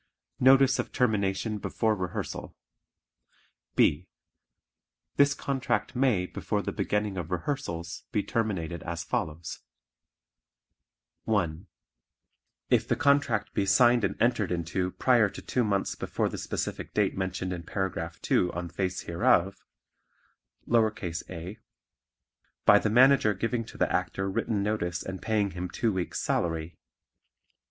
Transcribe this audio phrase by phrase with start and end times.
[0.39, 2.55] Notice of Termination Before Rehearsal
[3.75, 4.07] B.
[5.17, 9.59] This contract may before the beginning of rehearsals be terminated as follows:
[11.25, 11.67] (1)
[12.71, 16.95] If the contract be signed and entered into prior to two months before the specific
[16.95, 19.55] date mentioned in Paragraph 2 on face hereof;
[20.67, 21.59] (a)
[22.65, 26.79] By the Manager giving to the Actor written notice and paying him two weeks' salary.